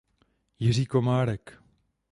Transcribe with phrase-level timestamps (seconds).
[0.59, 1.61] Jiří Komárek.